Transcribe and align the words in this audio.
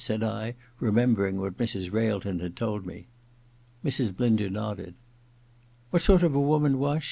'said 0.01 0.23
I, 0.23 0.55
remembering 0.79 1.37
what 1.37 1.59
Mrs. 1.59 1.93
Railton 1.93 2.39
had 2.39 2.55
told 2.55 2.87
me. 2.87 3.05
Mrs. 3.85 4.17
Blinder 4.17 4.49
nodded.• 4.49 4.93
What 5.91 6.01
sort 6.01 6.23
of 6.23 6.33
woman 6.33 6.79
was 6.79 6.97
she 6.97 6.99